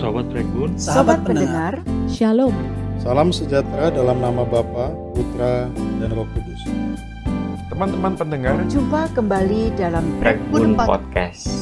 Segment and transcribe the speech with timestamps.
[0.00, 1.76] Sobat Breakbun, Sobat pendengar,
[2.08, 2.56] Shalom.
[3.04, 5.68] Salam sejahtera dalam nama Bapa, Putra,
[6.00, 6.56] dan Roh Kudus.
[7.68, 11.52] teman-teman pendengar, jumpa kembali dalam Breakbun Pod- Podcast.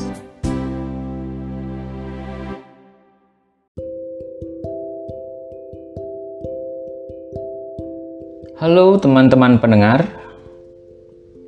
[8.63, 10.07] Halo teman-teman pendengar,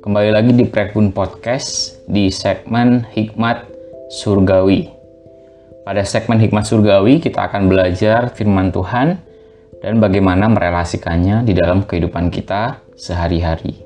[0.03, 3.63] kembali lagi di Breakbun Podcast di segmen Hikmat
[4.11, 5.00] Surgawi.
[5.81, 9.17] Pada segmen Hikmat Surgawi kita akan belajar firman Tuhan
[9.81, 13.81] dan bagaimana merelasikannya di dalam kehidupan kita sehari-hari.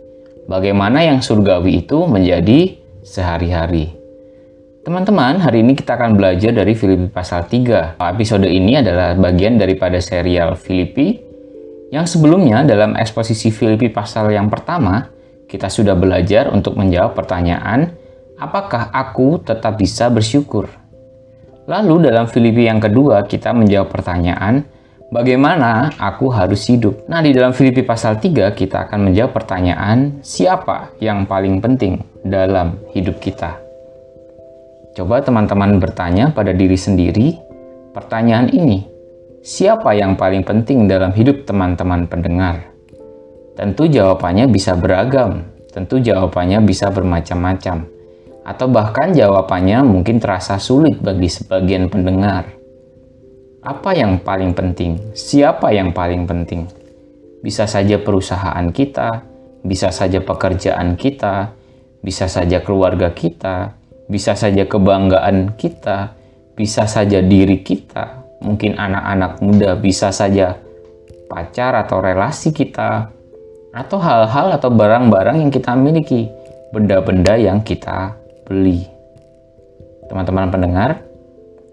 [0.45, 3.95] Bagaimana yang surgawi itu menjadi sehari-hari.
[4.83, 7.97] Teman-teman, hari ini kita akan belajar dari Filipi pasal 3.
[7.97, 11.25] Episode ini adalah bagian daripada serial Filipi
[11.95, 15.09] yang sebelumnya dalam eksposisi Filipi pasal yang pertama,
[15.47, 17.95] kita sudah belajar untuk menjawab pertanyaan,
[18.35, 20.84] apakah aku tetap bisa bersyukur?
[21.65, 24.61] Lalu dalam Filipi yang kedua, kita menjawab pertanyaan,
[25.09, 27.09] bagaimana aku harus hidup?
[27.09, 32.77] Nah, di dalam Filipi pasal 3, kita akan menjawab pertanyaan, siapa yang paling penting dalam
[32.93, 33.57] hidup kita?
[34.93, 37.33] Coba teman-teman bertanya pada diri sendiri
[37.97, 38.85] pertanyaan ini.
[39.41, 42.61] Siapa yang paling penting dalam hidup teman-teman pendengar?
[43.57, 45.49] Tentu jawabannya bisa beragam.
[45.73, 47.94] Tentu jawabannya bisa bermacam-macam.
[48.45, 52.53] Atau bahkan jawabannya mungkin terasa sulit bagi sebagian pendengar.
[53.65, 55.01] Apa yang paling penting?
[55.17, 56.69] Siapa yang paling penting?
[57.41, 59.25] Bisa saja perusahaan kita,
[59.65, 61.57] bisa saja pekerjaan kita,
[62.05, 63.73] bisa saja keluarga kita,
[64.05, 66.13] bisa saja kebanggaan kita,
[66.53, 70.53] bisa saja diri kita, mungkin anak-anak muda, bisa saja
[71.25, 73.09] pacar atau relasi kita,
[73.73, 76.29] atau hal-hal atau barang-barang yang kita miliki,
[76.69, 78.85] benda-benda yang kita beli.
[80.05, 81.01] Teman-teman pendengar,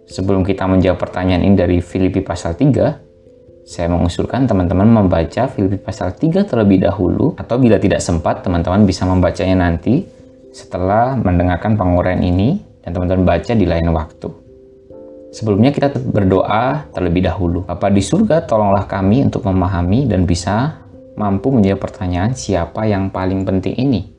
[0.09, 3.13] sebelum kita menjawab pertanyaan ini dari Filipi pasal 3,
[3.63, 9.07] saya mengusulkan teman-teman membaca Filipi pasal 3 terlebih dahulu, atau bila tidak sempat, teman-teman bisa
[9.07, 10.03] membacanya nanti
[10.51, 14.29] setelah mendengarkan penguraian ini dan teman-teman baca di lain waktu.
[15.33, 17.65] Sebelumnya kita berdoa terlebih dahulu.
[17.65, 20.85] Bapa di surga, tolonglah kami untuk memahami dan bisa
[21.17, 24.13] mampu menjawab pertanyaan siapa yang paling penting ini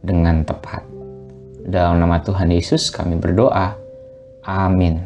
[0.00, 0.95] dengan tepat.
[1.66, 3.74] Dalam nama Tuhan Yesus kami berdoa.
[4.46, 5.02] Amin.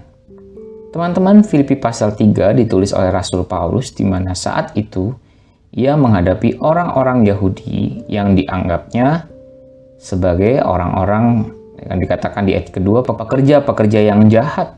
[0.93, 5.17] Teman-teman, Filipi pasal 3 ditulis oleh Rasul Paulus di mana saat itu
[5.73, 9.25] ia menghadapi orang-orang Yahudi yang dianggapnya
[9.97, 11.49] sebagai orang-orang
[11.81, 14.77] yang dikatakan di ayat kedua pekerja-pekerja yang jahat.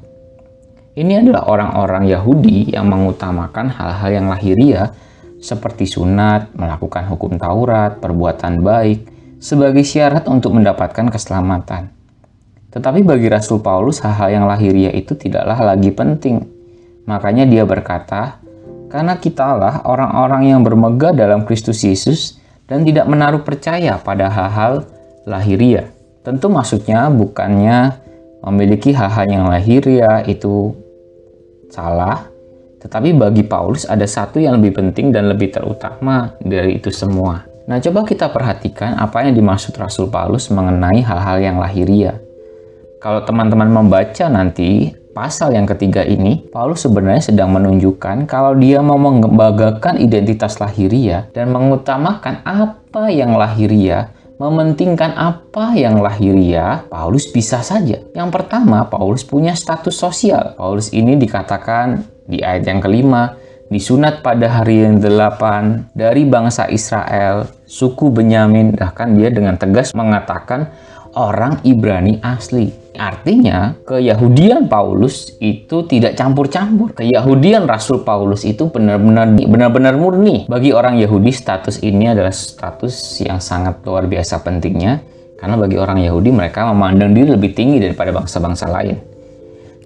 [0.94, 4.94] Ini adalah orang-orang Yahudi yang mengutamakan hal-hal yang lahiriah
[5.42, 9.00] seperti sunat, melakukan hukum Taurat, perbuatan baik
[9.42, 11.90] sebagai syarat untuk mendapatkan keselamatan.
[12.70, 16.46] Tetapi bagi Rasul Paulus hal-hal yang lahiriah itu tidaklah lagi penting.
[17.10, 18.38] Makanya dia berkata,
[18.86, 22.38] karena kitalah orang-orang yang bermegah dalam Kristus Yesus
[22.70, 24.86] dan tidak menaruh percaya pada hal-hal
[25.26, 25.90] lahiriah.
[26.22, 27.98] Tentu maksudnya bukannya
[28.46, 30.70] memiliki hal-hal yang lahiriah itu
[31.66, 32.30] salah,
[32.78, 37.51] tetapi bagi Paulus ada satu yang lebih penting dan lebih terutama dari itu semua.
[37.62, 42.18] Nah, coba kita perhatikan apa yang dimaksud Rasul Paulus mengenai hal-hal yang lahiriah.
[42.98, 48.98] Kalau teman-teman membaca nanti pasal yang ketiga ini, Paulus sebenarnya sedang menunjukkan kalau dia mau
[48.98, 54.10] membanggakan identitas lahiriah dan mengutamakan apa yang lahiriah,
[54.42, 58.02] mementingkan apa yang lahiriah, Paulus bisa saja.
[58.10, 60.58] Yang pertama, Paulus punya status sosial.
[60.58, 63.38] Paulus ini dikatakan di ayat yang kelima,
[63.72, 70.68] disunat pada hari yang delapan dari bangsa Israel, suku Benyamin, bahkan dia dengan tegas mengatakan
[71.16, 72.68] orang Ibrani asli.
[72.92, 76.92] Artinya, keyahudian Paulus itu tidak campur-campur.
[76.92, 80.44] Keyahudian Rasul Paulus itu benar-benar benar-benar murni.
[80.44, 85.00] Bagi orang Yahudi, status ini adalah status yang sangat luar biasa pentingnya
[85.40, 89.11] karena bagi orang Yahudi mereka memandang diri lebih tinggi daripada bangsa-bangsa lain.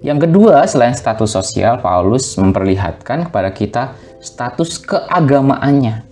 [0.05, 3.83] Yang kedua, selain status sosial, Paulus memperlihatkan kepada kita
[4.21, 6.05] status keagamaannya.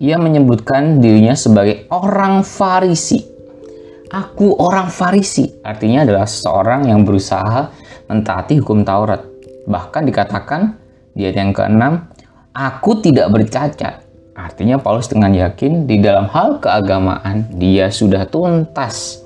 [0.00, 3.22] Ia menyebutkan dirinya sebagai orang Farisi.
[4.10, 7.70] Aku orang Farisi, artinya adalah seseorang yang berusaha
[8.10, 9.22] mentaati hukum Taurat.
[9.70, 10.74] Bahkan dikatakan
[11.14, 12.10] di ayat yang keenam,
[12.50, 14.02] aku tidak bercacat.
[14.34, 19.22] Artinya Paulus dengan yakin di dalam hal keagamaan dia sudah tuntas.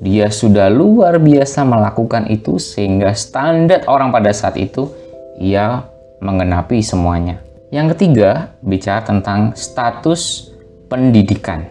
[0.00, 4.88] Dia sudah luar biasa melakukan itu sehingga standar orang pada saat itu
[5.36, 5.84] ia
[6.24, 7.44] mengenapi semuanya.
[7.68, 10.50] Yang ketiga, bicara tentang status
[10.88, 11.68] pendidikan.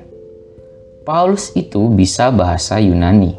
[1.03, 3.33] Paulus itu bisa bahasa Yunani.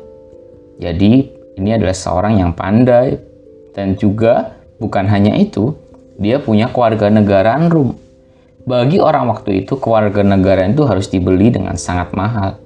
[0.82, 3.16] Jadi ini adalah seorang yang pandai
[3.70, 5.76] dan juga Bukan hanya itu,
[6.16, 8.00] dia punya keluarga negaraan Rum.
[8.64, 12.56] Bagi orang waktu itu, keluarga negaraan itu harus dibeli dengan sangat mahal.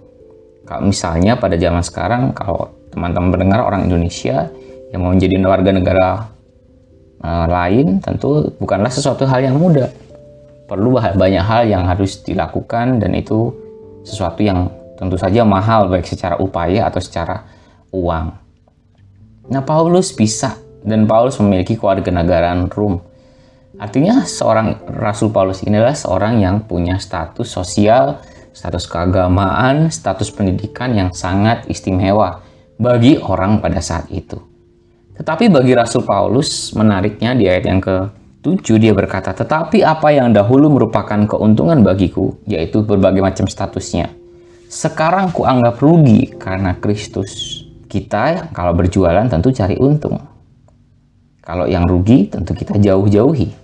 [0.80, 4.48] Misalnya pada zaman sekarang, kalau teman-teman mendengar orang Indonesia
[4.94, 6.08] yang mau menjadi warga negara
[7.20, 9.92] uh, lain, tentu bukanlah sesuatu hal yang mudah.
[10.64, 13.52] Perlu banyak hal yang harus dilakukan dan itu
[14.06, 17.44] sesuatu yang tentu saja mahal baik secara upaya atau secara
[17.92, 18.26] uang.
[19.52, 23.00] Nah, Paulus bisa dan Paulus memiliki keluarga negaraan Rum.
[23.76, 28.22] Artinya seorang Rasul Paulus ini adalah seorang yang punya status sosial,
[28.54, 32.40] status keagamaan, status pendidikan yang sangat istimewa
[32.78, 34.38] bagi orang pada saat itu.
[35.18, 40.70] Tetapi bagi Rasul Paulus, menariknya di ayat yang ke-7 dia berkata, Tetapi apa yang dahulu
[40.70, 44.10] merupakan keuntungan bagiku, yaitu berbagai macam statusnya,
[44.70, 47.62] sekarang kuanggap rugi karena Kristus.
[47.86, 50.18] Kita kalau berjualan tentu cari untung.
[51.38, 53.54] Kalau yang rugi tentu kita jauh-jauhi.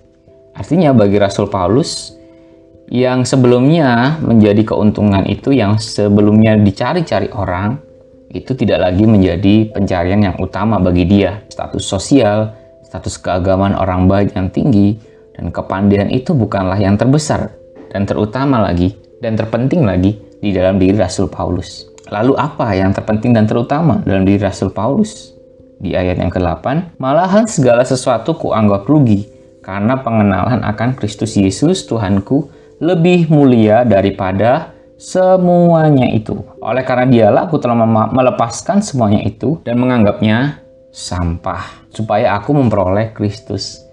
[0.55, 2.15] Artinya bagi Rasul Paulus
[2.91, 7.79] yang sebelumnya menjadi keuntungan itu yang sebelumnya dicari-cari orang
[8.35, 11.39] itu tidak lagi menjadi pencarian yang utama bagi dia.
[11.47, 12.51] Status sosial,
[12.83, 14.99] status keagamaan orang baik yang tinggi,
[15.31, 17.55] dan kepandaian itu bukanlah yang terbesar
[17.95, 21.87] dan terutama lagi dan terpenting lagi di dalam diri Rasul Paulus.
[22.11, 25.31] Lalu apa yang terpenting dan terutama dalam diri Rasul Paulus?
[25.81, 29.31] Di ayat yang ke-8, malahan segala sesuatu kuanggap rugi
[29.63, 36.41] karena pengenalan akan Kristus Yesus Tuhanku lebih mulia daripada semuanya itu.
[36.65, 37.77] Oleh karena dialah aku telah
[38.09, 43.85] melepaskan semuanya itu dan menganggapnya sampah supaya aku memperoleh Kristus.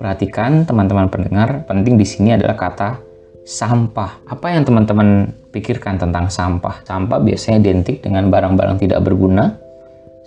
[0.00, 2.96] Perhatikan teman-teman pendengar, penting di sini adalah kata
[3.44, 4.24] sampah.
[4.24, 6.80] Apa yang teman-teman pikirkan tentang sampah?
[6.88, 9.59] Sampah biasanya identik dengan barang-barang tidak berguna.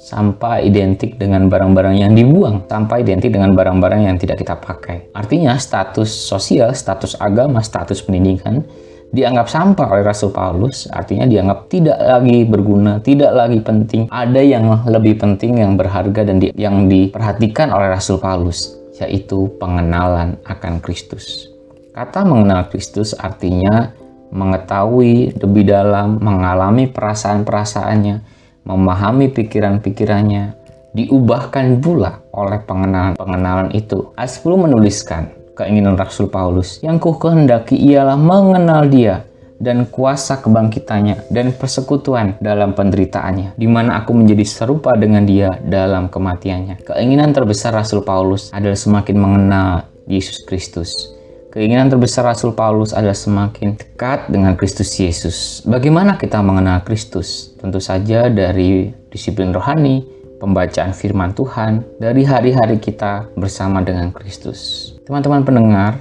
[0.03, 2.67] Sampah identik dengan barang-barang yang dibuang.
[2.67, 5.15] Sampah identik dengan barang-barang yang tidak kita pakai.
[5.15, 8.67] Artinya status sosial, status agama, status pendidikan
[9.13, 14.09] dianggap sampah oleh Rasul Paulus, artinya dianggap tidak lagi berguna, tidak lagi penting.
[14.09, 20.41] Ada yang lebih penting, yang berharga dan di, yang diperhatikan oleh Rasul Paulus, yaitu pengenalan
[20.49, 21.53] akan Kristus.
[21.93, 23.93] Kata mengenal Kristus artinya
[24.33, 28.32] mengetahui lebih dalam, mengalami perasaan-perasaannya,
[28.63, 30.55] memahami pikiran-pikirannya,
[30.95, 34.11] diubahkan pula oleh pengenalan-pengenalan itu.
[34.15, 39.23] Ayat 10 menuliskan keinginan Rasul Paulus, yang ku kehendaki ialah mengenal dia
[39.63, 46.11] dan kuasa kebangkitannya dan persekutuan dalam penderitaannya, di mana aku menjadi serupa dengan dia dalam
[46.11, 46.83] kematiannya.
[46.83, 51.13] Keinginan terbesar Rasul Paulus adalah semakin mengenal Yesus Kristus
[51.53, 55.61] Keinginan terbesar Rasul Paulus adalah semakin dekat dengan Kristus Yesus.
[55.61, 57.52] Bagaimana kita mengenal Kristus?
[57.63, 60.03] Tentu saja dari disiplin rohani,
[60.35, 64.91] pembacaan firman Tuhan, dari hari-hari kita bersama dengan Kristus.
[65.07, 65.95] Teman-teman pendengar,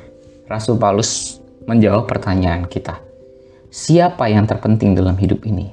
[0.51, 1.39] Rasul Paulus
[1.71, 2.99] menjawab pertanyaan kita.
[3.71, 5.71] Siapa yang terpenting dalam hidup ini?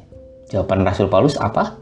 [0.54, 1.74] Jawaban Rasul Paulus apa?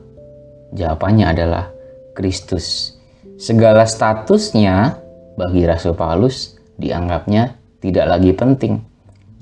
[0.71, 1.67] Jawabannya adalah
[2.15, 2.95] Kristus.
[3.35, 5.03] Segala statusnya
[5.35, 8.79] bagi Rasul Paulus dianggapnya tidak lagi penting.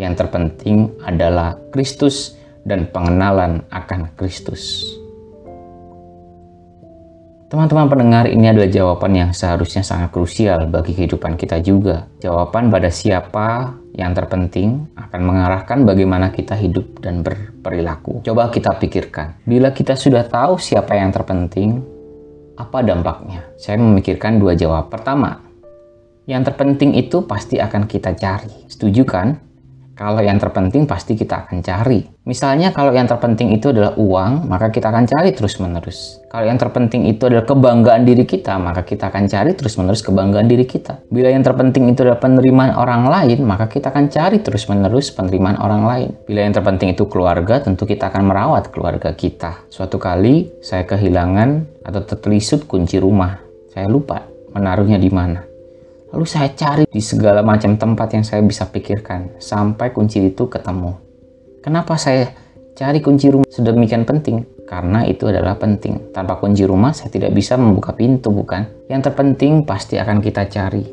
[0.01, 2.33] Yang terpenting adalah Kristus
[2.65, 4.83] dan pengenalan akan Kristus.
[7.45, 12.09] Teman-teman pendengar, ini adalah jawaban yang seharusnya sangat krusial bagi kehidupan kita juga.
[12.17, 18.25] Jawaban pada siapa yang terpenting akan mengarahkan bagaimana kita hidup dan berperilaku.
[18.25, 21.79] Coba kita pikirkan, bila kita sudah tahu siapa yang terpenting,
[22.57, 23.45] apa dampaknya?
[23.61, 24.89] Saya memikirkan dua jawab.
[24.89, 25.37] Pertama,
[26.25, 28.65] yang terpenting itu pasti akan kita cari.
[28.65, 29.37] Setuju kan?
[29.95, 32.03] Kalau yang terpenting pasti kita akan cari.
[32.27, 36.19] Misalnya kalau yang terpenting itu adalah uang, maka kita akan cari terus-menerus.
[36.27, 40.67] Kalau yang terpenting itu adalah kebanggaan diri kita, maka kita akan cari terus-menerus kebanggaan diri
[40.67, 40.99] kita.
[41.07, 45.87] Bila yang terpenting itu adalah penerimaan orang lain, maka kita akan cari terus-menerus penerimaan orang
[45.87, 46.09] lain.
[46.27, 49.63] Bila yang terpenting itu keluarga, tentu kita akan merawat keluarga kita.
[49.71, 53.39] Suatu kali saya kehilangan atau tertelisut kunci rumah.
[53.71, 55.54] Saya lupa menaruhnya di mana.
[56.15, 60.95] Lalu saya cari di segala macam tempat yang saya bisa pikirkan sampai kunci itu ketemu.
[61.59, 62.31] Kenapa saya
[62.71, 64.47] cari kunci rumah sedemikian penting?
[64.63, 66.15] Karena itu adalah penting.
[66.15, 68.63] Tanpa kunci rumah saya tidak bisa membuka pintu, bukan?
[68.87, 70.87] Yang terpenting pasti akan kita cari.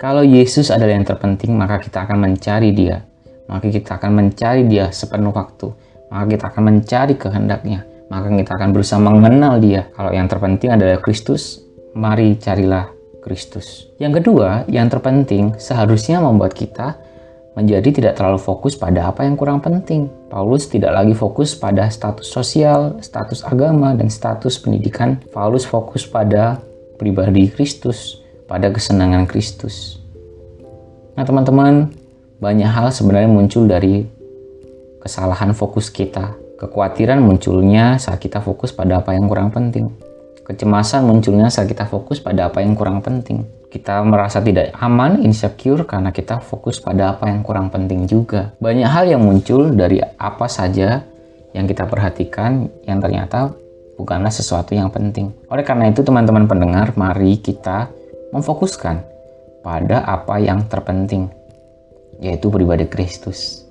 [0.00, 3.04] Kalau Yesus adalah yang terpenting, maka kita akan mencari dia.
[3.52, 5.68] Maka kita akan mencari dia sepenuh waktu.
[6.08, 7.84] Maka kita akan mencari kehendaknya.
[8.08, 9.92] Maka kita akan berusaha mengenal dia.
[9.92, 11.60] Kalau yang terpenting adalah Kristus,
[11.92, 12.95] mari carilah
[13.26, 13.90] Kristus.
[13.98, 16.94] Yang kedua, yang terpenting seharusnya membuat kita
[17.58, 20.06] menjadi tidak terlalu fokus pada apa yang kurang penting.
[20.30, 25.18] Paulus tidak lagi fokus pada status sosial, status agama, dan status pendidikan.
[25.34, 26.62] Paulus fokus pada
[27.00, 29.98] pribadi Kristus, pada kesenangan Kristus.
[31.16, 31.90] Nah, teman-teman,
[32.38, 34.04] banyak hal sebenarnya muncul dari
[35.00, 36.36] kesalahan fokus kita.
[36.60, 40.05] Kekhawatiran munculnya saat kita fokus pada apa yang kurang penting.
[40.46, 43.42] Kecemasan munculnya saat kita fokus pada apa yang kurang penting.
[43.66, 48.54] Kita merasa tidak aman, insecure karena kita fokus pada apa yang kurang penting juga.
[48.62, 51.02] Banyak hal yang muncul dari apa saja
[51.50, 53.58] yang kita perhatikan yang ternyata
[53.98, 55.34] bukanlah sesuatu yang penting.
[55.50, 57.90] Oleh karena itu teman-teman pendengar, mari kita
[58.30, 59.02] memfokuskan
[59.66, 61.26] pada apa yang terpenting,
[62.22, 63.66] yaitu pribadi Kristus.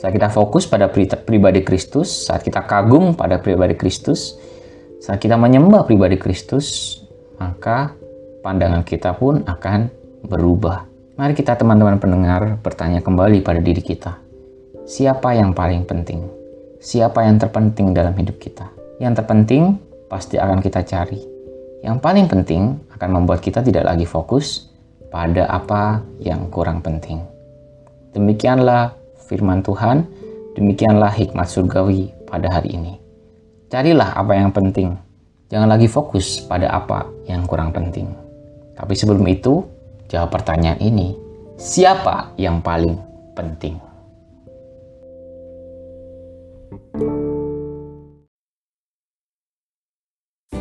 [0.00, 0.88] Saat kita fokus pada
[1.20, 4.40] pribadi Kristus, saat kita kagum pada pribadi Kristus,
[5.04, 6.96] saat kita menyembah pribadi Kristus,
[7.36, 7.92] maka
[8.40, 9.92] pandangan kita pun akan
[10.24, 10.88] berubah.
[11.20, 14.16] Mari kita teman-teman pendengar bertanya kembali pada diri kita.
[14.88, 16.24] Siapa yang paling penting?
[16.80, 18.72] Siapa yang terpenting dalam hidup kita?
[18.96, 19.76] Yang terpenting
[20.08, 21.20] pasti akan kita cari.
[21.84, 24.72] Yang paling penting akan membuat kita tidak lagi fokus
[25.12, 27.20] pada apa yang kurang penting.
[28.16, 28.96] Demikianlah
[29.28, 30.08] firman Tuhan,
[30.56, 33.03] demikianlah hikmat surgawi pada hari ini.
[33.74, 34.94] Carilah apa yang penting.
[35.50, 38.06] Jangan lagi fokus pada apa yang kurang penting.
[38.78, 39.66] Tapi sebelum itu,
[40.06, 41.18] jawab pertanyaan ini.
[41.58, 42.94] Siapa yang paling
[43.34, 43.74] penting?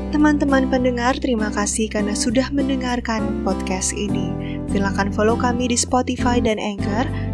[0.10, 4.58] Teman-teman pendengar, terima kasih karena sudah mendengarkan podcast ini.
[4.74, 7.05] Silakan follow kami di Spotify dan Anchor